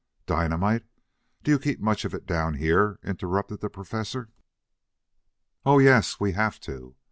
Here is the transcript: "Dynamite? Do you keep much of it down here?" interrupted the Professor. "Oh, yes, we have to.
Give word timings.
"Dynamite? 0.25 0.87
Do 1.43 1.51
you 1.51 1.59
keep 1.59 1.79
much 1.79 2.05
of 2.05 2.15
it 2.15 2.25
down 2.25 2.55
here?" 2.55 2.97
interrupted 3.03 3.59
the 3.61 3.69
Professor. 3.69 4.31
"Oh, 5.63 5.77
yes, 5.77 6.19
we 6.19 6.31
have 6.31 6.59
to. 6.61 6.95